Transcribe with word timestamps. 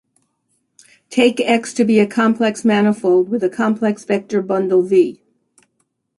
Take 1.11 1.39
"X" 1.39 1.75
to 1.75 1.85
be 1.85 1.99
a 1.99 2.07
complex 2.07 2.65
manifold 2.65 3.29
with 3.29 3.43
a 3.43 3.49
complex 3.51 4.03
vector 4.03 4.41
bundle 4.41 4.81
"V". 4.81 5.21